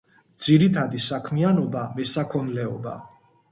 [0.45, 2.99] ძირითადი საქმიანობა მესაქონლეობა.